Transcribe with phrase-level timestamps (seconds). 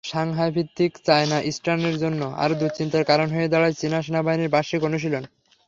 [0.03, 5.23] সাংহাইভিত্তিক China ইস্টার্নের জন্য আরও দুশ্চিন্তার কারণ হয়ে দাঁড়ায় চীনা সেনাবাহিনীর বার্ষিক অনুশীলন।